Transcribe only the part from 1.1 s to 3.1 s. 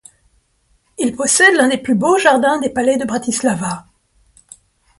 possède l'un des plus beaux jardins des palais de